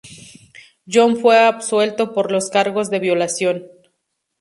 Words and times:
John 0.91 1.17
fue 1.17 1.37
absuelto 1.37 2.11
por 2.11 2.31
los 2.31 2.49
cargos 2.49 2.89
de 2.89 2.97
violación. 2.97 3.67